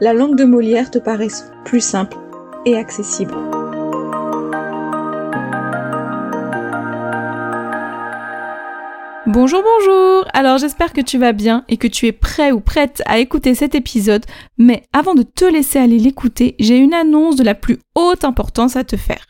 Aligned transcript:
la 0.00 0.12
langue 0.12 0.36
de 0.36 0.44
Molière 0.44 0.90
te 0.90 0.98
paraisse 0.98 1.50
plus 1.64 1.80
simple 1.80 2.16
et 2.64 2.76
accessible. 2.76 3.34
Bonjour, 9.26 9.62
bonjour 9.62 10.24
Alors 10.32 10.58
j'espère 10.58 10.92
que 10.92 11.00
tu 11.00 11.18
vas 11.18 11.32
bien 11.32 11.64
et 11.68 11.76
que 11.76 11.88
tu 11.88 12.06
es 12.06 12.12
prêt 12.12 12.52
ou 12.52 12.60
prête 12.60 13.02
à 13.06 13.18
écouter 13.18 13.54
cet 13.54 13.74
épisode, 13.74 14.24
mais 14.56 14.84
avant 14.92 15.14
de 15.14 15.22
te 15.22 15.44
laisser 15.44 15.78
aller 15.78 15.98
l'écouter, 15.98 16.54
j'ai 16.58 16.78
une 16.78 16.94
annonce 16.94 17.36
de 17.36 17.44
la 17.44 17.54
plus 17.54 17.78
haute 17.94 18.24
importance 18.24 18.76
à 18.76 18.84
te 18.84 18.96
faire. 18.96 19.26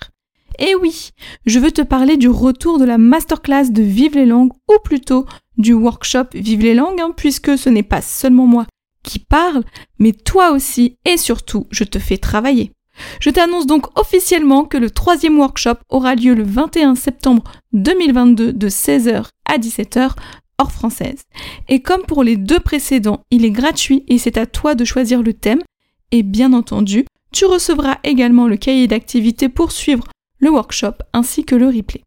Et 0.60 0.74
oui, 0.74 1.10
je 1.46 1.58
veux 1.58 1.70
te 1.70 1.82
parler 1.82 2.16
du 2.16 2.28
retour 2.28 2.78
de 2.78 2.84
la 2.84 2.98
masterclass 2.98 3.70
de 3.70 3.82
Vive 3.82 4.14
les 4.14 4.26
langues, 4.26 4.52
ou 4.68 4.74
plutôt 4.82 5.24
du 5.56 5.72
workshop 5.72 6.26
Vive 6.34 6.62
les 6.62 6.74
langues, 6.74 7.00
hein, 7.00 7.12
puisque 7.16 7.56
ce 7.56 7.68
n'est 7.68 7.82
pas 7.82 8.02
seulement 8.02 8.46
moi 8.46 8.66
qui 9.08 9.18
parle, 9.18 9.64
mais 9.98 10.12
toi 10.12 10.52
aussi 10.52 10.98
et 11.04 11.16
surtout, 11.16 11.66
je 11.70 11.84
te 11.84 11.98
fais 11.98 12.18
travailler. 12.18 12.72
Je 13.20 13.30
t'annonce 13.30 13.66
donc 13.66 13.86
officiellement 13.98 14.64
que 14.64 14.76
le 14.76 14.90
troisième 14.90 15.38
workshop 15.38 15.76
aura 15.88 16.14
lieu 16.14 16.34
le 16.34 16.42
21 16.42 16.94
septembre 16.94 17.44
2022 17.72 18.52
de 18.52 18.68
16h 18.68 19.26
à 19.46 19.58
17h 19.58 20.10
hors 20.58 20.72
française. 20.72 21.22
Et 21.68 21.80
comme 21.80 22.02
pour 22.02 22.22
les 22.22 22.36
deux 22.36 22.60
précédents, 22.60 23.22
il 23.30 23.44
est 23.44 23.50
gratuit 23.50 24.04
et 24.08 24.18
c'est 24.18 24.36
à 24.36 24.46
toi 24.46 24.74
de 24.74 24.84
choisir 24.84 25.22
le 25.22 25.32
thème. 25.32 25.62
Et 26.10 26.22
bien 26.22 26.52
entendu, 26.52 27.04
tu 27.32 27.44
recevras 27.44 27.98
également 28.04 28.46
le 28.46 28.56
cahier 28.56 28.88
d'activité 28.88 29.48
pour 29.48 29.72
suivre 29.72 30.04
le 30.38 30.50
workshop 30.50 30.94
ainsi 31.12 31.44
que 31.44 31.54
le 31.54 31.66
replay. 31.66 32.02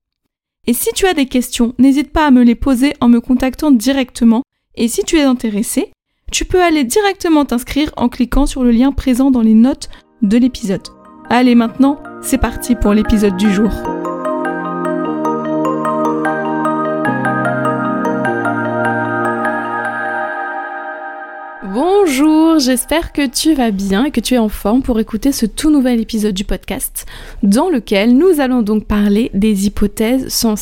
Et 0.68 0.74
si 0.74 0.92
tu 0.94 1.08
as 1.08 1.14
des 1.14 1.26
questions, 1.26 1.74
n'hésite 1.80 2.12
pas 2.12 2.28
à 2.28 2.32
me 2.32 2.44
les 2.44 2.56
poser 2.56 2.94
en 3.00 3.10
me 3.10 3.20
contactant 3.20 3.72
directement. 3.72 4.44
Et 4.76 4.88
si 4.88 5.04
tu 5.04 5.18
es 5.18 5.24
intéressé, 5.24 5.92
tu 6.32 6.46
peux 6.46 6.62
aller 6.62 6.86
directement 6.86 7.46
t'inscrire 7.46 7.92
en 7.98 8.10
cliquant 8.10 8.46
sur 8.46 8.64
le 8.64 8.72
lien 8.72 8.92
présent 8.92 9.30
dans 9.32 9.42
les 9.42 9.54
notes 9.54 9.90
de 10.22 10.38
l'épisode. 10.38 10.82
Allez 11.30 11.56
maintenant, 11.56 12.02
c'est 12.22 12.38
parti 12.38 12.76
pour 12.76 12.94
l'épisode 12.94 13.36
du 13.38 13.52
jour. 13.52 13.70
Bonjour, 21.74 22.60
j'espère 22.60 23.14
que 23.14 23.28
tu 23.28 23.54
vas 23.54 23.72
bien 23.72 24.06
et 24.06 24.12
que 24.12 24.20
tu 24.20 24.34
es 24.34 24.38
en 24.38 24.50
forme 24.50 24.82
pour 24.82 25.00
écouter 25.00 25.32
ce 25.32 25.46
tout 25.46 25.70
nouvel 25.70 26.00
épisode 26.00 26.34
du 26.34 26.44
podcast 26.44 27.06
dans 27.44 27.70
lequel 27.70 28.18
nous 28.18 28.40
allons 28.40 28.62
donc 28.62 28.86
parler 28.86 29.32
des 29.34 29.68
hypothèses 29.68 30.28
sans. 30.30 30.56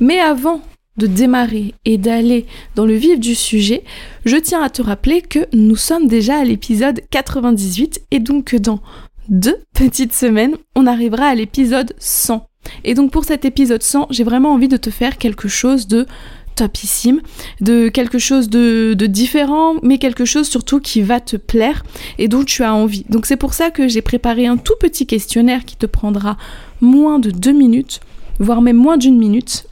Mais 0.00 0.18
avant 0.18 0.60
de 0.96 1.06
démarrer 1.06 1.74
et 1.84 1.98
d'aller 1.98 2.46
dans 2.74 2.84
le 2.84 2.94
vif 2.94 3.18
du 3.18 3.34
sujet, 3.34 3.82
je 4.24 4.36
tiens 4.36 4.62
à 4.62 4.70
te 4.70 4.82
rappeler 4.82 5.22
que 5.22 5.46
nous 5.52 5.76
sommes 5.76 6.06
déjà 6.06 6.38
à 6.38 6.44
l'épisode 6.44 7.00
98 7.10 8.02
et 8.10 8.20
donc 8.20 8.54
dans 8.56 8.80
deux 9.28 9.58
petites 9.74 10.12
semaines, 10.12 10.56
on 10.74 10.86
arrivera 10.86 11.26
à 11.26 11.34
l'épisode 11.34 11.94
100. 11.98 12.46
Et 12.84 12.94
donc 12.94 13.10
pour 13.10 13.24
cet 13.24 13.44
épisode 13.44 13.82
100, 13.82 14.08
j'ai 14.10 14.24
vraiment 14.24 14.52
envie 14.52 14.68
de 14.68 14.76
te 14.76 14.90
faire 14.90 15.18
quelque 15.18 15.48
chose 15.48 15.88
de 15.88 16.06
topissime, 16.54 17.22
de 17.62 17.88
quelque 17.88 18.18
chose 18.18 18.50
de, 18.50 18.94
de, 18.94 19.06
différent, 19.06 19.76
mais 19.82 19.96
quelque 19.96 20.26
chose 20.26 20.46
surtout 20.46 20.80
qui 20.80 21.00
va 21.00 21.18
te 21.18 21.36
plaire 21.36 21.82
et 22.18 22.28
dont 22.28 22.44
tu 22.44 22.62
as 22.62 22.74
envie. 22.74 23.06
Donc 23.08 23.24
c'est 23.24 23.36
pour 23.36 23.54
ça 23.54 23.70
que 23.70 23.88
j'ai 23.88 24.02
préparé 24.02 24.46
un 24.46 24.58
tout 24.58 24.74
petit 24.78 25.06
questionnaire 25.06 25.64
qui 25.64 25.76
te 25.76 25.86
prendra 25.86 26.36
moins 26.82 27.18
de 27.18 27.30
deux 27.30 27.52
minutes, 27.52 28.00
voire 28.38 28.60
même 28.60 28.76
moins 28.76 28.98
d'une 28.98 29.18
minute, 29.18 29.66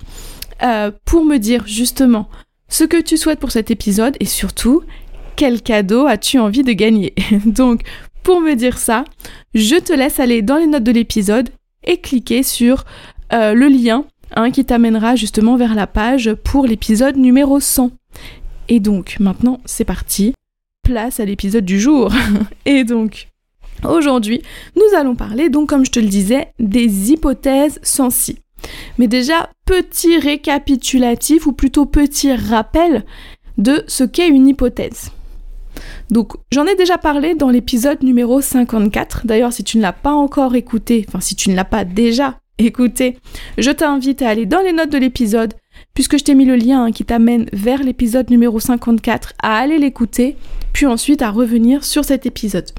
euh, 0.62 0.90
pour 1.04 1.24
me 1.24 1.38
dire 1.38 1.66
justement 1.66 2.28
ce 2.68 2.84
que 2.84 3.00
tu 3.00 3.16
souhaites 3.16 3.40
pour 3.40 3.50
cet 3.50 3.70
épisode 3.70 4.16
et 4.20 4.26
surtout 4.26 4.82
quel 5.36 5.62
cadeau 5.62 6.06
as-tu 6.06 6.38
envie 6.38 6.62
de 6.62 6.72
gagner. 6.72 7.14
Donc 7.46 7.82
pour 8.22 8.40
me 8.40 8.54
dire 8.54 8.78
ça, 8.78 9.04
je 9.54 9.76
te 9.76 9.92
laisse 9.92 10.20
aller 10.20 10.42
dans 10.42 10.56
les 10.56 10.66
notes 10.66 10.84
de 10.84 10.92
l'épisode 10.92 11.48
et 11.84 11.96
cliquer 11.96 12.42
sur 12.42 12.84
euh, 13.32 13.54
le 13.54 13.68
lien 13.68 14.04
hein, 14.36 14.50
qui 14.50 14.64
t'amènera 14.64 15.16
justement 15.16 15.56
vers 15.56 15.74
la 15.74 15.86
page 15.86 16.34
pour 16.34 16.66
l'épisode 16.66 17.16
numéro 17.16 17.58
100. 17.58 17.90
Et 18.68 18.80
donc 18.80 19.16
maintenant 19.18 19.60
c'est 19.64 19.84
parti, 19.84 20.34
place 20.82 21.20
à 21.20 21.24
l'épisode 21.24 21.64
du 21.64 21.80
jour. 21.80 22.12
et 22.66 22.84
donc 22.84 23.28
aujourd'hui 23.82 24.42
nous 24.76 24.98
allons 24.98 25.16
parler 25.16 25.48
donc 25.48 25.70
comme 25.70 25.86
je 25.86 25.90
te 25.90 26.00
le 26.00 26.08
disais 26.08 26.52
des 26.58 27.12
hypothèses 27.12 27.80
si. 27.82 28.36
Mais 28.98 29.08
déjà, 29.08 29.50
petit 29.70 30.18
récapitulatif 30.18 31.46
ou 31.46 31.52
plutôt 31.52 31.86
petit 31.86 32.34
rappel 32.34 33.04
de 33.56 33.84
ce 33.86 34.02
qu'est 34.02 34.26
une 34.26 34.48
hypothèse. 34.48 35.12
Donc 36.10 36.32
j'en 36.50 36.66
ai 36.66 36.74
déjà 36.74 36.98
parlé 36.98 37.36
dans 37.36 37.50
l'épisode 37.50 38.02
numéro 38.02 38.40
54. 38.40 39.28
D'ailleurs 39.28 39.52
si 39.52 39.62
tu 39.62 39.76
ne 39.76 39.82
l'as 39.82 39.92
pas 39.92 40.12
encore 40.12 40.56
écouté, 40.56 41.04
enfin 41.06 41.20
si 41.20 41.36
tu 41.36 41.50
ne 41.50 41.54
l'as 41.54 41.64
pas 41.64 41.84
déjà 41.84 42.40
écouté, 42.58 43.18
je 43.58 43.70
t'invite 43.70 44.22
à 44.22 44.30
aller 44.30 44.44
dans 44.44 44.60
les 44.60 44.72
notes 44.72 44.90
de 44.90 44.98
l'épisode, 44.98 45.54
puisque 45.94 46.18
je 46.18 46.24
t'ai 46.24 46.34
mis 46.34 46.46
le 46.46 46.56
lien 46.56 46.86
hein, 46.86 46.90
qui 46.90 47.04
t'amène 47.04 47.46
vers 47.52 47.84
l'épisode 47.84 48.28
numéro 48.28 48.58
54, 48.58 49.34
à 49.40 49.56
aller 49.56 49.78
l'écouter, 49.78 50.36
puis 50.72 50.86
ensuite 50.86 51.22
à 51.22 51.30
revenir 51.30 51.84
sur 51.84 52.04
cet 52.04 52.26
épisode. 52.26 52.72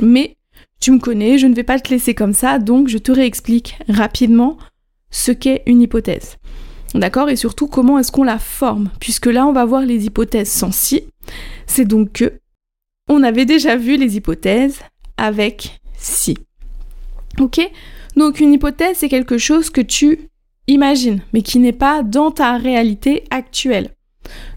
Mais 0.00 0.36
tu 0.80 0.92
me 0.92 0.98
connais, 0.98 1.36
je 1.36 1.46
ne 1.46 1.54
vais 1.54 1.62
pas 1.62 1.78
te 1.78 1.90
laisser 1.90 2.14
comme 2.14 2.32
ça, 2.32 2.58
donc 2.58 2.88
je 2.88 2.96
te 2.96 3.12
réexplique 3.12 3.76
rapidement 3.86 4.56
ce 5.10 5.32
qu'est 5.32 5.62
une 5.66 5.82
hypothèse. 5.82 6.36
D'accord? 6.94 7.28
Et 7.28 7.36
surtout 7.36 7.68
comment 7.68 7.98
est-ce 7.98 8.12
qu'on 8.12 8.24
la 8.24 8.38
forme? 8.38 8.90
Puisque 9.00 9.26
là, 9.26 9.46
on 9.46 9.52
va 9.52 9.64
voir 9.64 9.82
les 9.82 10.06
hypothèses 10.06 10.50
sans 10.50 10.72
si. 10.72 11.04
C'est 11.66 11.84
donc 11.84 12.12
que 12.12 12.40
on 13.08 13.22
avait 13.22 13.46
déjà 13.46 13.76
vu 13.76 13.96
les 13.96 14.16
hypothèses 14.16 14.80
avec 15.16 15.80
si. 15.98 16.36
Ok? 17.38 17.60
Donc 18.16 18.40
une 18.40 18.52
hypothèse, 18.52 18.98
c'est 18.98 19.08
quelque 19.08 19.38
chose 19.38 19.70
que 19.70 19.80
tu 19.80 20.28
imagines, 20.66 21.22
mais 21.32 21.42
qui 21.42 21.58
n'est 21.58 21.72
pas 21.72 22.02
dans 22.02 22.30
ta 22.30 22.56
réalité 22.56 23.24
actuelle. 23.30 23.90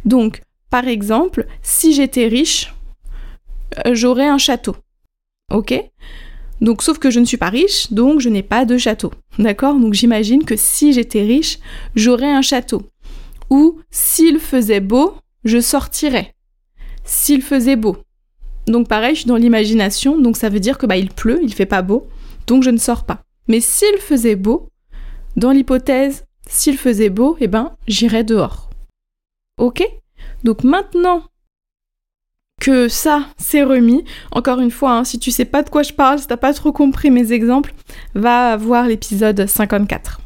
Donc, 0.06 0.42
par 0.70 0.88
exemple, 0.88 1.48
si 1.62 1.94
j'étais 1.94 2.28
riche, 2.28 2.74
euh, 3.86 3.96
j'aurais 3.96 4.28
un 4.28 4.38
château. 4.38 4.76
Ok? 5.52 5.74
Donc, 6.60 6.84
sauf 6.84 7.00
que 7.00 7.10
je 7.10 7.20
ne 7.20 7.26
suis 7.26 7.38
pas 7.38 7.50
riche, 7.50 7.92
donc 7.92 8.20
je 8.20 8.30
n'ai 8.30 8.44
pas 8.44 8.66
de 8.66 8.78
château. 8.78 9.12
D'accord? 9.42 9.80
Donc, 9.80 9.94
j'imagine 9.94 10.46
que 10.46 10.56
si 10.56 10.94
j'étais 10.94 11.24
riche, 11.24 11.60
j'aurais 11.96 12.32
un 12.32 12.42
château. 12.42 12.84
Ou, 13.50 13.80
s'il 13.90 14.40
faisait 14.40 14.80
beau, 14.80 15.16
je 15.44 15.60
sortirais. 15.60 16.36
S'il 17.04 17.42
faisait 17.42 17.76
beau. 17.76 17.98
Donc, 18.68 18.88
pareil, 18.88 19.16
je 19.16 19.22
suis 19.22 19.28
dans 19.28 19.36
l'imagination, 19.36 20.20
donc 20.20 20.38
ça 20.38 20.50
veut 20.50 20.60
dire 20.60 20.78
que 20.78 20.86
bah, 20.86 20.98
il 20.98 21.10
pleut, 21.10 21.40
il 21.42 21.54
fait 21.54 21.66
pas 21.66 21.82
beau, 21.82 22.08
donc 22.46 22.62
je 22.64 22.70
ne 22.70 22.78
sors 22.78 23.04
pas. 23.04 23.24
Mais 23.48 23.60
s'il 23.60 23.98
faisait 23.98 24.36
beau, 24.36 24.70
dans 25.36 25.52
l'hypothèse, 25.52 26.26
s'il 26.48 26.78
faisait 26.78 27.10
beau, 27.10 27.36
eh 27.40 27.48
ben, 27.48 27.72
j'irais 27.88 28.24
dehors. 28.24 28.70
Ok? 29.58 29.84
Donc 30.44 30.64
maintenant 30.64 31.24
que 32.62 32.88
ça, 32.88 33.26
c'est 33.38 33.64
remis. 33.64 34.06
Encore 34.32 34.60
une 34.60 34.72
fois, 34.72 34.94
hein, 34.94 35.04
si 35.04 35.20
tu 35.20 35.32
sais 35.32 35.46
pas 35.46 35.64
de 35.64 35.70
quoi 35.70 35.82
je 35.84 35.92
parle, 35.92 36.20
si 36.20 36.28
t'as 36.28 36.38
pas 36.38 36.54
trop 36.54 36.72
compris 36.72 37.10
mes 37.10 37.34
exemples, 37.34 37.74
va 38.14 38.56
voir 38.56 38.88
l'épisode 38.88 39.48
54. 39.48 40.22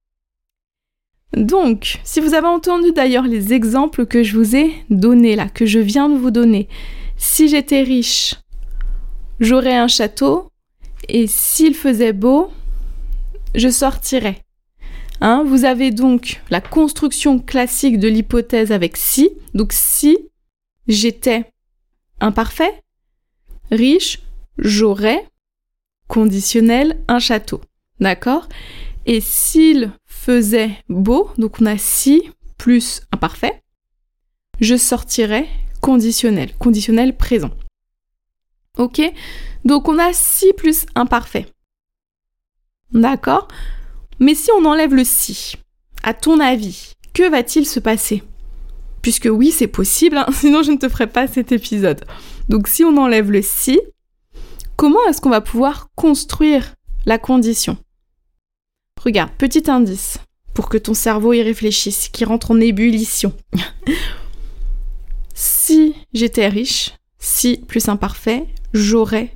Donc, 1.36 2.00
si 2.04 2.20
vous 2.20 2.34
avez 2.34 2.48
entendu 2.48 2.92
d'ailleurs 2.92 3.24
les 3.24 3.54
exemples 3.54 4.06
que 4.06 4.22
je 4.22 4.38
vous 4.38 4.56
ai 4.56 4.74
donnés 4.90 5.36
là, 5.36 5.48
que 5.48 5.66
je 5.66 5.80
viens 5.80 6.10
de 6.10 6.18
vous 6.18 6.30
donner, 6.30 6.68
si 7.18 7.48
j'étais 7.48 7.82
riche, 7.82 8.36
j'aurais 9.40 9.78
un 9.78 9.88
château, 9.88 10.52
Et 11.08 11.28
s'il 11.28 11.76
faisait 11.76 12.14
beau, 12.14 12.50
je 13.54 13.70
sortirais. 13.70 14.42
Hein, 15.22 15.44
vous 15.46 15.64
avez 15.64 15.92
donc 15.92 16.42
la 16.50 16.62
construction 16.62 17.40
classique 17.40 18.00
de 18.00 18.08
l'hypothèse 18.08 18.72
avec 18.72 18.98
si. 18.98 19.30
Donc 19.54 19.72
si 19.72 20.18
j'étais 20.88 21.46
imparfait, 22.20 22.84
riche, 23.72 24.22
j'aurais, 24.58 25.28
conditionnel, 26.08 27.04
un 27.08 27.20
château. 27.20 27.62
D'accord? 28.00 28.48
Et 29.06 29.22
s'il 29.22 29.92
faisait 30.06 30.72
beau, 30.90 31.30
donc 31.38 31.62
on 31.62 31.66
a 31.66 31.78
si 31.78 32.30
plus 32.58 33.02
imparfait, 33.12 33.62
je 34.60 34.76
sortirais 34.76 35.48
conditionnel, 35.82 36.56
conditionnel 36.58 37.16
présent. 37.16 37.52
Ok? 38.78 39.02
Donc 39.64 39.88
on 39.88 40.00
a 40.00 40.14
si 40.14 40.52
plus 40.54 40.86
imparfait. 40.96 41.46
D'accord? 42.92 43.48
Mais 44.20 44.36
si 44.36 44.50
on 44.52 44.66
enlève 44.66 44.94
le 44.94 45.04
si, 45.04 45.56
à 46.04 46.14
ton 46.14 46.40
avis, 46.40 46.94
que 47.14 47.30
va-t-il 47.30 47.66
se 47.66 47.80
passer? 47.80 48.24
Puisque 49.06 49.30
oui, 49.32 49.52
c'est 49.52 49.68
possible, 49.68 50.18
hein, 50.18 50.26
sinon 50.34 50.64
je 50.64 50.72
ne 50.72 50.78
te 50.78 50.90
ferai 50.90 51.06
pas 51.06 51.28
cet 51.28 51.52
épisode. 51.52 52.04
Donc 52.50 52.68
si 52.68 52.84
on 52.84 52.98
enlève 52.98 53.30
le 53.30 53.44
si, 53.44 53.80
comment 54.78 54.98
est-ce 55.08 55.22
qu'on 55.22 55.30
va 55.30 55.42
pouvoir 55.42 55.90
construire 55.94 56.74
la 57.06 57.20
condition? 57.20 57.78
Regarde, 59.00 59.30
petit 59.38 59.70
indice 59.70 60.18
pour 60.56 60.70
que 60.70 60.80
ton 60.80 60.96
cerveau 60.96 61.34
y 61.34 61.44
réfléchisse, 61.44 62.10
qui 62.10 62.26
rentre 62.26 62.50
en 62.50 62.60
ébullition. 62.60 63.32
si 65.36 65.94
j'étais 66.16 66.48
riche, 66.48 66.96
si 67.20 67.58
plus 67.58 67.88
imparfait, 67.90 68.48
j'aurais 68.74 69.36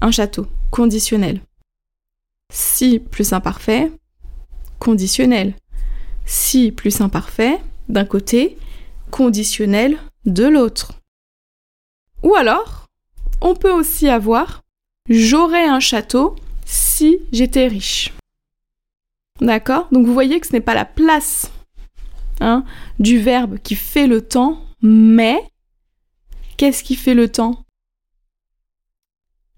un 0.00 0.10
château 0.10 0.48
conditionnel. 0.72 1.42
Si 2.52 2.98
plus 2.98 3.32
imparfait, 3.32 3.92
conditionnel. 4.80 5.54
Si 6.24 6.72
plus 6.72 7.00
imparfait, 7.00 7.60
d'un 7.88 8.04
côté, 8.04 8.58
conditionnel 9.10 9.98
de 10.24 10.44
l'autre. 10.44 10.92
Ou 12.22 12.34
alors, 12.34 12.86
on 13.40 13.54
peut 13.54 13.72
aussi 13.72 14.08
avoir 14.08 14.62
j'aurais 15.08 15.66
un 15.66 15.80
château 15.80 16.36
si 16.64 17.18
j'étais 17.32 17.68
riche. 17.68 18.12
D'accord? 19.40 19.88
Donc 19.92 20.06
vous 20.06 20.14
voyez 20.14 20.40
que 20.40 20.46
ce 20.46 20.52
n'est 20.52 20.60
pas 20.60 20.74
la 20.74 20.84
place 20.84 21.50
hein, 22.40 22.64
du 22.98 23.18
verbe 23.18 23.58
qui 23.58 23.74
fait 23.74 24.06
le 24.06 24.22
temps, 24.22 24.60
mais 24.82 25.38
qu'est-ce 26.56 26.82
qui 26.82 26.96
fait 26.96 27.14
le 27.14 27.28
temps? 27.28 27.62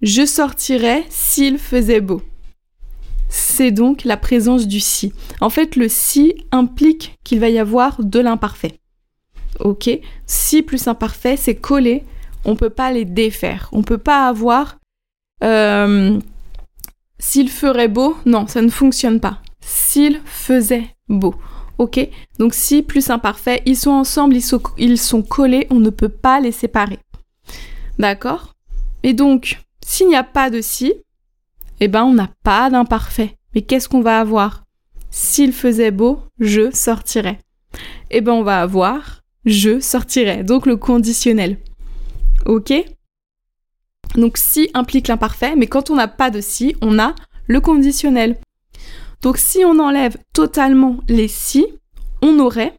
Je 0.03 0.27
sortirais 0.27 1.05
s'il 1.09 1.59
faisait 1.59 2.00
beau. 2.00 2.23
C'est 3.29 3.73
donc 3.73 4.05
la 4.05 4.17
présence 4.17 4.67
du 4.67 4.81
si. 4.81 5.12
En 5.41 5.50
fait, 5.50 5.77
le 5.77 5.89
si 5.89 6.35
implique 6.50 7.19
qu'il 7.25 7.41
va 7.41 7.49
y 7.49 7.59
avoir 7.59 8.03
de 8.03 8.21
l'imparfait. 8.21 8.81
Ok 9.61 9.91
Si 10.27 10.63
plus 10.63 10.87
imparfait, 10.89 11.37
c'est 11.37 11.57
collé. 11.57 12.05
On 12.45 12.57
peut 12.57 12.71
pas 12.71 12.93
les 12.93 13.05
défaire. 13.05 13.69
On 13.73 13.83
peut 13.83 13.99
pas 13.99 14.29
avoir 14.29 14.79
euh, 15.43 16.19
s'il 17.19 17.51
ferait 17.51 17.89
beau, 17.89 18.17
non, 18.27 18.47
ça 18.47 18.63
ne 18.63 18.69
fonctionne 18.69 19.21
pas. 19.21 19.41
S'il 19.61 20.21
faisait 20.25 20.95
beau. 21.09 21.35
Ok 21.79 22.09
Donc 22.39 22.55
si 22.55 22.83
plus 22.83 23.11
imparfait, 23.11 23.63
ils 23.67 23.77
sont 23.77 23.91
ensemble, 23.91 24.35
ils 24.35 24.43
sont, 24.43 24.63
ils 24.79 24.99
sont 24.99 25.23
collés, 25.23 25.67
on 25.71 25.81
ne 25.81 25.91
peut 25.91 26.09
pas 26.09 26.41
les 26.41 26.53
séparer. 26.53 26.99
D'accord? 27.99 28.55
Et 29.03 29.13
donc, 29.13 29.61
s'il 29.85 30.09
n'y 30.09 30.17
a 30.17 30.25
pas 30.25 30.51
de 30.51 30.61
si, 30.61 30.93
eh 31.81 31.89
ben 31.89 32.05
on 32.05 32.15
n'a 32.15 32.31
pas 32.43 32.71
d'imparfait. 32.71 33.37
Mais 33.55 33.63
qu'est-ce 33.63 33.89
qu'on 33.89 34.01
va 34.01 34.21
avoir? 34.21 34.65
S'il 35.11 35.53
faisait 35.53 35.91
beau, 35.91 36.21
je 36.39 36.71
sortirais. 36.73 37.39
Eh 38.11 38.21
ben 38.21 38.33
on 38.33 38.43
va 38.43 38.61
avoir 38.61 39.23
je 39.44 39.81
sortirais. 39.81 40.44
Donc 40.44 40.67
le 40.67 40.76
conditionnel. 40.76 41.58
Ok? 42.46 42.73
Donc 44.14 44.38
si 44.38 44.70
implique 44.75 45.08
l'imparfait, 45.08 45.56
mais 45.56 45.67
quand 45.67 45.90
on 45.90 45.96
n'a 45.96 46.08
pas 46.08 46.31
de 46.31 46.40
si, 46.40 46.75
on 46.81 46.99
a 46.99 47.14
le 47.46 47.61
conditionnel. 47.61 48.38
Donc 49.23 49.37
si 49.38 49.64
on 49.64 49.79
enlève 49.79 50.17
totalement 50.32 50.99
les 51.08 51.29
si, 51.29 51.67
on 52.23 52.38
aurait 52.38 52.75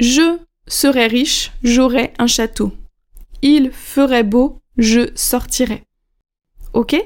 je 0.00 0.38
serais 0.68 1.06
riche, 1.06 1.52
j'aurais 1.62 2.12
un 2.18 2.26
château. 2.26 2.72
Il 3.42 3.70
ferait 3.72 4.22
beau, 4.22 4.60
je 4.76 5.10
sortirais. 5.14 5.84
Ok? 6.72 6.96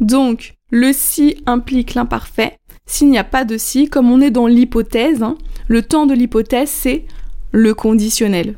Donc 0.00 0.54
le 0.70 0.92
si 0.92 1.42
implique 1.46 1.94
l'imparfait. 1.94 2.58
S'il 2.86 3.08
n'y 3.08 3.18
a 3.18 3.24
pas 3.24 3.44
de 3.44 3.56
si, 3.56 3.88
comme 3.88 4.10
on 4.10 4.20
est 4.20 4.30
dans 4.30 4.46
l'hypothèse, 4.46 5.22
hein, 5.22 5.38
le 5.68 5.82
temps 5.82 6.06
de 6.06 6.14
l'hypothèse, 6.14 6.70
c'est 6.70 7.06
le 7.52 7.74
conditionnel. 7.74 8.56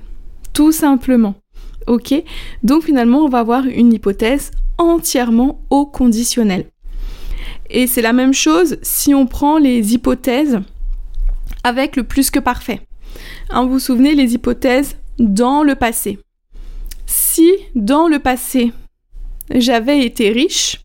Tout 0.52 0.72
simplement. 0.72 1.34
Ok? 1.86 2.14
Donc 2.62 2.84
finalement, 2.84 3.24
on 3.24 3.28
va 3.28 3.38
avoir 3.38 3.64
une 3.64 3.92
hypothèse 3.92 4.50
entièrement 4.78 5.60
au 5.70 5.86
conditionnel. 5.86 6.66
Et 7.70 7.86
c'est 7.86 8.02
la 8.02 8.12
même 8.12 8.34
chose 8.34 8.76
si 8.82 9.14
on 9.14 9.26
prend 9.26 9.58
les 9.58 9.94
hypothèses 9.94 10.60
avec 11.64 11.96
le 11.96 12.04
plus 12.04 12.30
que 12.30 12.38
parfait. 12.38 12.80
Hein, 13.50 13.64
vous 13.64 13.72
vous 13.72 13.78
souvenez 13.78 14.14
les 14.14 14.34
hypothèses 14.34 14.96
dans 15.18 15.62
le 15.62 15.74
passé? 15.74 16.18
Si 17.06 17.50
dans 17.74 18.08
le 18.08 18.18
passé 18.18 18.72
j'avais 19.54 20.04
été 20.04 20.30
riche, 20.30 20.80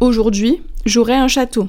aujourd'hui 0.00 0.62
j'aurais 0.84 1.14
un 1.14 1.28
château. 1.28 1.68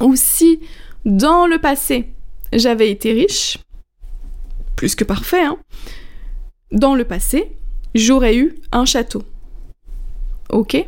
Ou 0.00 0.16
si 0.16 0.60
dans 1.04 1.46
le 1.46 1.58
passé 1.58 2.11
j'avais 2.52 2.90
été 2.90 3.12
riche, 3.12 3.58
plus 4.76 4.94
que 4.94 5.04
parfait, 5.04 5.42
hein, 5.42 5.58
dans 6.70 6.94
le 6.94 7.04
passé, 7.04 7.52
j'aurais 7.94 8.36
eu 8.36 8.54
un 8.72 8.84
château. 8.84 9.22
Ok 10.50 10.86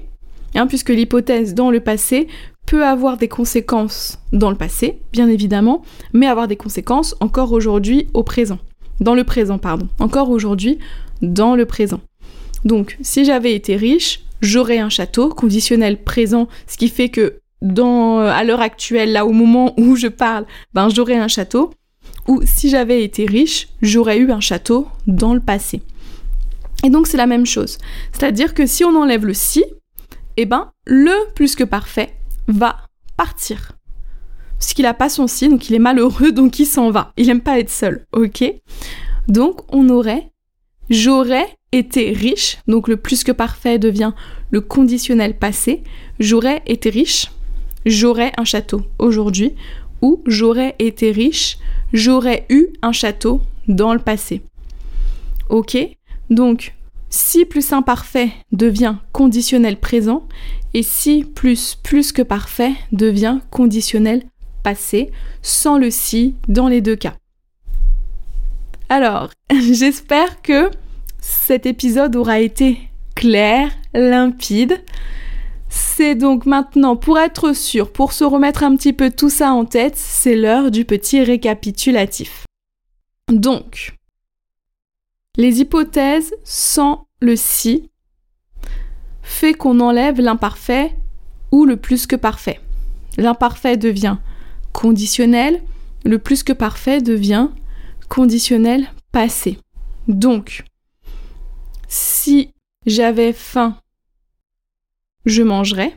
hein, 0.54 0.66
Puisque 0.66 0.90
l'hypothèse 0.90 1.54
dans 1.54 1.70
le 1.70 1.80
passé 1.80 2.28
peut 2.66 2.84
avoir 2.84 3.18
des 3.18 3.28
conséquences 3.28 4.18
dans 4.32 4.50
le 4.50 4.56
passé, 4.56 4.98
bien 5.12 5.28
évidemment, 5.28 5.82
mais 6.12 6.26
avoir 6.26 6.48
des 6.48 6.56
conséquences 6.56 7.14
encore 7.20 7.52
aujourd'hui 7.52 8.08
au 8.14 8.22
présent. 8.22 8.58
Dans 9.00 9.14
le 9.14 9.24
présent, 9.24 9.58
pardon. 9.58 9.88
Encore 9.98 10.30
aujourd'hui, 10.30 10.78
dans 11.20 11.56
le 11.56 11.66
présent. 11.66 12.00
Donc, 12.64 12.96
si 13.02 13.24
j'avais 13.24 13.54
été 13.54 13.76
riche, 13.76 14.22
j'aurais 14.40 14.78
un 14.78 14.88
château, 14.88 15.28
conditionnel 15.28 16.02
présent, 16.02 16.48
ce 16.66 16.76
qui 16.76 16.88
fait 16.88 17.10
que 17.10 17.40
dans, 17.64 18.20
à 18.20 18.44
l'heure 18.44 18.60
actuelle, 18.60 19.12
là 19.12 19.26
au 19.26 19.32
moment 19.32 19.74
où 19.76 19.96
je 19.96 20.06
parle, 20.06 20.46
ben 20.74 20.88
j'aurais 20.88 21.16
un 21.16 21.28
château 21.28 21.72
ou 22.28 22.42
si 22.44 22.68
j'avais 22.70 23.02
été 23.02 23.26
riche, 23.26 23.68
j'aurais 23.82 24.18
eu 24.18 24.30
un 24.30 24.40
château 24.40 24.86
dans 25.06 25.34
le 25.34 25.40
passé. 25.40 25.82
Et 26.84 26.90
donc 26.90 27.06
c'est 27.06 27.16
la 27.16 27.26
même 27.26 27.46
chose. 27.46 27.78
C'est-à-dire 28.12 28.54
que 28.54 28.66
si 28.66 28.84
on 28.84 28.94
enlève 28.94 29.26
le 29.26 29.34
si, 29.34 29.64
eh 30.36 30.46
ben 30.46 30.70
le 30.86 31.32
plus 31.34 31.56
que 31.56 31.64
parfait 31.64 32.14
va 32.46 32.76
partir. 33.16 33.72
Parce 34.58 34.74
qu'il 34.74 34.84
n'a 34.84 34.94
pas 34.94 35.08
son 35.08 35.26
si, 35.26 35.48
donc 35.48 35.68
il 35.68 35.74
est 35.74 35.80
malheureux, 35.80 36.32
donc 36.32 36.58
il 36.58 36.66
s'en 36.66 36.90
va. 36.90 37.12
Il 37.16 37.26
n'aime 37.26 37.40
pas 37.40 37.58
être 37.58 37.70
seul, 37.70 38.06
ok? 38.12 38.44
Donc 39.26 39.62
on 39.74 39.88
aurait 39.88 40.30
j'aurais 40.90 41.48
été 41.72 42.12
riche, 42.12 42.58
donc 42.68 42.88
le 42.88 42.98
plus 42.98 43.24
que 43.24 43.32
parfait 43.32 43.78
devient 43.78 44.12
le 44.50 44.60
conditionnel 44.60 45.38
passé. 45.38 45.82
J'aurais 46.20 46.62
été 46.66 46.90
riche, 46.90 47.30
j'aurais 47.86 48.32
un 48.36 48.44
château 48.44 48.82
aujourd'hui, 48.98 49.54
ou 50.02 50.22
j'aurais 50.26 50.74
été 50.78 51.10
riche, 51.10 51.58
j'aurais 51.92 52.46
eu 52.48 52.68
un 52.82 52.92
château 52.92 53.40
dans 53.68 53.94
le 53.94 54.00
passé. 54.00 54.42
Ok 55.48 55.76
Donc, 56.30 56.74
si 57.10 57.44
plus 57.44 57.72
imparfait 57.72 58.30
devient 58.52 58.96
conditionnel 59.12 59.78
présent 59.78 60.26
et 60.74 60.82
si 60.82 61.24
plus 61.24 61.76
plus 61.76 62.12
que 62.12 62.22
parfait 62.22 62.72
devient 62.92 63.38
conditionnel 63.50 64.24
passé, 64.62 65.10
sans 65.42 65.78
le 65.78 65.90
si 65.90 66.34
dans 66.48 66.68
les 66.68 66.80
deux 66.80 66.96
cas. 66.96 67.14
Alors, 68.88 69.30
j'espère 69.72 70.42
que 70.42 70.70
cet 71.20 71.66
épisode 71.66 72.16
aura 72.16 72.40
été 72.40 72.78
clair, 73.14 73.70
limpide. 73.94 74.80
C'est 75.76 76.14
donc 76.14 76.46
maintenant, 76.46 76.94
pour 76.94 77.18
être 77.18 77.52
sûr, 77.52 77.92
pour 77.92 78.12
se 78.12 78.22
remettre 78.22 78.62
un 78.62 78.76
petit 78.76 78.92
peu 78.92 79.10
tout 79.10 79.28
ça 79.28 79.52
en 79.52 79.64
tête, 79.64 79.96
c'est 79.96 80.36
l'heure 80.36 80.70
du 80.70 80.84
petit 80.84 81.20
récapitulatif. 81.20 82.46
Donc, 83.28 83.96
les 85.36 85.60
hypothèses 85.60 86.32
sans 86.44 87.08
le 87.20 87.34
si 87.34 87.90
fait 89.22 89.52
qu'on 89.52 89.80
enlève 89.80 90.20
l'imparfait 90.20 90.94
ou 91.50 91.64
le 91.64 91.76
plus 91.76 92.06
que 92.06 92.14
parfait. 92.14 92.60
L'imparfait 93.18 93.76
devient 93.76 94.18
conditionnel, 94.72 95.60
le 96.04 96.20
plus 96.20 96.44
que 96.44 96.52
parfait 96.52 97.00
devient 97.00 97.48
conditionnel 98.08 98.86
passé. 99.10 99.58
Donc, 100.06 100.62
si 101.88 102.52
j'avais 102.86 103.32
faim 103.32 103.76
je 105.26 105.42
mangerai 105.42 105.94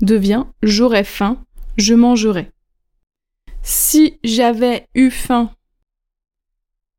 devient 0.00 0.44
j'aurais 0.62 1.04
faim, 1.04 1.38
je 1.76 1.94
mangerai. 1.94 2.50
Si 3.62 4.18
j'avais 4.22 4.86
eu 4.94 5.10
faim, 5.10 5.50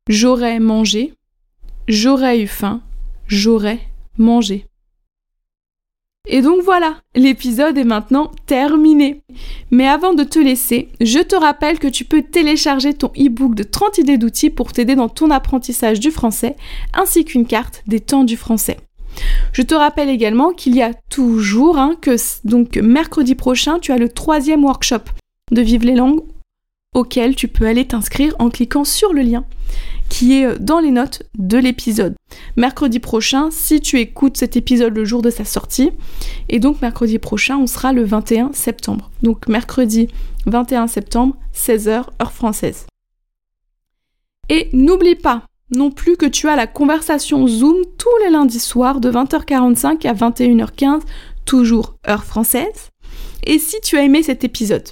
j'aurais 0.08 0.58
mangé, 0.58 1.14
j'aurais 1.88 2.40
eu 2.40 2.46
faim, 2.46 2.82
j'aurais 3.28 3.80
mangé. 4.18 4.66
Et 6.28 6.42
donc 6.42 6.62
voilà, 6.62 7.00
l'épisode 7.14 7.78
est 7.78 7.84
maintenant 7.84 8.32
terminé. 8.46 9.22
Mais 9.70 9.86
avant 9.86 10.12
de 10.12 10.24
te 10.24 10.40
laisser, 10.40 10.88
je 11.00 11.20
te 11.20 11.36
rappelle 11.36 11.78
que 11.78 11.86
tu 11.86 12.04
peux 12.04 12.22
télécharger 12.22 12.94
ton 12.94 13.12
e-book 13.16 13.54
de 13.54 13.62
30 13.62 13.98
idées 13.98 14.18
d'outils 14.18 14.50
pour 14.50 14.72
t'aider 14.72 14.96
dans 14.96 15.08
ton 15.08 15.30
apprentissage 15.30 16.00
du 16.00 16.10
français, 16.10 16.56
ainsi 16.94 17.24
qu'une 17.24 17.46
carte 17.46 17.84
des 17.86 18.00
temps 18.00 18.24
du 18.24 18.36
français. 18.36 18.78
Je 19.52 19.62
te 19.62 19.74
rappelle 19.74 20.08
également 20.08 20.52
qu'il 20.52 20.74
y 20.74 20.82
a 20.82 20.92
toujours, 21.08 21.78
hein, 21.78 21.96
que 22.00 22.16
donc 22.46 22.76
mercredi 22.76 23.34
prochain, 23.34 23.78
tu 23.78 23.92
as 23.92 23.98
le 23.98 24.08
troisième 24.08 24.64
workshop 24.64 25.04
de 25.50 25.62
Vive 25.62 25.84
les 25.84 25.94
langues 25.94 26.22
auquel 26.94 27.34
tu 27.34 27.48
peux 27.48 27.66
aller 27.66 27.86
t'inscrire 27.86 28.34
en 28.38 28.48
cliquant 28.48 28.84
sur 28.84 29.12
le 29.12 29.22
lien 29.22 29.44
qui 30.08 30.34
est 30.34 30.58
dans 30.58 30.78
les 30.78 30.90
notes 30.90 31.22
de 31.36 31.58
l'épisode. 31.58 32.14
Mercredi 32.56 33.00
prochain, 33.00 33.50
si 33.50 33.80
tu 33.80 33.98
écoutes 33.98 34.36
cet 34.36 34.56
épisode 34.56 34.96
le 34.96 35.04
jour 35.04 35.22
de 35.22 35.30
sa 35.30 35.44
sortie, 35.44 35.90
et 36.48 36.58
donc 36.58 36.80
mercredi 36.80 37.18
prochain, 37.18 37.56
on 37.56 37.66
sera 37.66 37.92
le 37.92 38.04
21 38.04 38.52
septembre. 38.52 39.10
Donc 39.22 39.48
mercredi 39.48 40.08
21 40.46 40.86
septembre, 40.86 41.36
16h, 41.54 42.04
heure 42.20 42.32
française. 42.32 42.86
Et 44.48 44.68
n'oublie 44.72 45.16
pas, 45.16 45.42
non 45.74 45.90
plus 45.90 46.16
que 46.16 46.26
tu 46.26 46.48
as 46.48 46.56
la 46.56 46.66
conversation 46.66 47.46
Zoom 47.46 47.76
tous 47.98 48.24
les 48.24 48.30
lundis 48.30 48.60
soirs 48.60 49.00
de 49.00 49.10
20h45 49.10 50.06
à 50.06 50.14
21h15, 50.14 51.00
toujours 51.44 51.96
heure 52.08 52.24
française. 52.24 52.90
Et 53.44 53.58
si 53.58 53.80
tu 53.80 53.96
as 53.96 54.02
aimé 54.02 54.22
cet 54.22 54.42
épisode, 54.42 54.88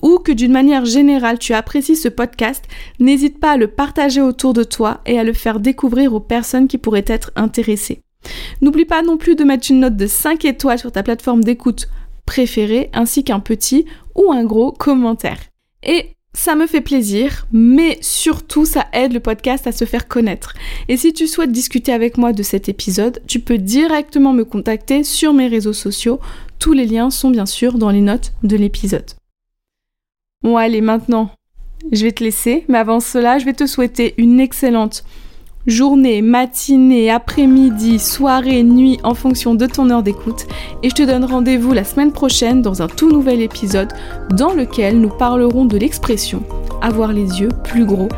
ou 0.00 0.18
que 0.18 0.32
d'une 0.32 0.52
manière 0.52 0.84
générale 0.84 1.38
tu 1.38 1.54
apprécies 1.54 1.96
ce 1.96 2.08
podcast, 2.08 2.64
n'hésite 3.00 3.40
pas 3.40 3.52
à 3.52 3.56
le 3.56 3.68
partager 3.68 4.20
autour 4.20 4.52
de 4.52 4.62
toi 4.62 5.00
et 5.06 5.18
à 5.18 5.24
le 5.24 5.32
faire 5.32 5.58
découvrir 5.58 6.14
aux 6.14 6.20
personnes 6.20 6.68
qui 6.68 6.78
pourraient 6.78 7.04
être 7.06 7.32
intéressées. 7.34 8.00
N'oublie 8.60 8.84
pas 8.84 9.02
non 9.02 9.16
plus 9.16 9.34
de 9.34 9.44
mettre 9.44 9.70
une 9.70 9.80
note 9.80 9.96
de 9.96 10.06
5 10.06 10.44
étoiles 10.44 10.78
sur 10.78 10.92
ta 10.92 11.02
plateforme 11.02 11.44
d'écoute 11.44 11.88
préférée, 12.26 12.90
ainsi 12.92 13.24
qu'un 13.24 13.40
petit 13.40 13.86
ou 14.14 14.32
un 14.32 14.44
gros 14.44 14.72
commentaire. 14.72 15.38
Et 15.82 16.15
ça 16.36 16.54
me 16.54 16.66
fait 16.66 16.82
plaisir, 16.82 17.46
mais 17.50 17.98
surtout 18.02 18.66
ça 18.66 18.86
aide 18.92 19.14
le 19.14 19.20
podcast 19.20 19.66
à 19.66 19.72
se 19.72 19.86
faire 19.86 20.06
connaître. 20.06 20.54
Et 20.86 20.98
si 20.98 21.14
tu 21.14 21.26
souhaites 21.26 21.50
discuter 21.50 21.92
avec 21.92 22.18
moi 22.18 22.34
de 22.34 22.42
cet 22.42 22.68
épisode, 22.68 23.22
tu 23.26 23.40
peux 23.40 23.56
directement 23.56 24.34
me 24.34 24.44
contacter 24.44 25.02
sur 25.02 25.32
mes 25.32 25.48
réseaux 25.48 25.72
sociaux. 25.72 26.20
Tous 26.58 26.74
les 26.74 26.84
liens 26.84 27.10
sont 27.10 27.30
bien 27.30 27.46
sûr 27.46 27.78
dans 27.78 27.90
les 27.90 28.02
notes 28.02 28.34
de 28.42 28.56
l'épisode. 28.56 29.10
Bon 30.42 30.58
allez, 30.58 30.82
maintenant, 30.82 31.30
je 31.90 32.04
vais 32.04 32.12
te 32.12 32.22
laisser, 32.22 32.66
mais 32.68 32.78
avant 32.78 33.00
cela, 33.00 33.38
je 33.38 33.46
vais 33.46 33.54
te 33.54 33.66
souhaiter 33.66 34.14
une 34.18 34.38
excellente 34.38 35.04
journée, 35.66 36.22
matinée, 36.22 37.10
après-midi, 37.10 37.98
soirée, 37.98 38.62
nuit 38.62 38.98
en 39.02 39.14
fonction 39.14 39.54
de 39.54 39.66
ton 39.66 39.90
heure 39.90 40.02
d'écoute 40.02 40.46
et 40.82 40.90
je 40.90 40.94
te 40.94 41.02
donne 41.02 41.24
rendez-vous 41.24 41.72
la 41.72 41.84
semaine 41.84 42.12
prochaine 42.12 42.62
dans 42.62 42.82
un 42.82 42.88
tout 42.88 43.10
nouvel 43.10 43.40
épisode 43.40 43.92
dans 44.30 44.52
lequel 44.52 45.00
nous 45.00 45.10
parlerons 45.10 45.64
de 45.64 45.76
l'expression 45.76 46.42
avoir 46.82 47.12
les 47.12 47.40
yeux 47.40 47.48
plus 47.64 47.84
gros 47.84 48.08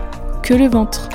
que 0.43 0.55
le 0.55 0.69
ventre. 0.69 1.09